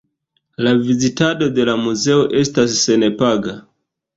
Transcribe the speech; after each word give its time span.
La 0.67 0.71
vizitado 0.87 1.51
de 1.59 1.67
la 1.71 1.77
muzeo 1.83 2.25
estas 2.41 2.81
senpaga. 2.87 3.55